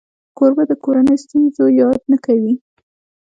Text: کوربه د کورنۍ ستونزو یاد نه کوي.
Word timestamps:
کوربه 0.37 0.63
د 0.67 0.71
کورنۍ 0.83 1.15
ستونزو 1.23 1.63
یاد 1.79 2.01
نه 2.11 2.17
کوي. 2.25 2.53